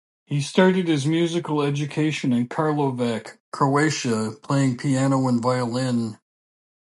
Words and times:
He 0.25 0.41
started 0.41 0.87
his 0.87 1.05
musical 1.05 1.61
education 1.61 2.33
in 2.33 2.47
Karlovac, 2.47 3.37
Croatia, 3.51 4.31
playing 4.41 4.77
piano 4.77 5.27
and 5.27 5.39
violin. 5.43 6.17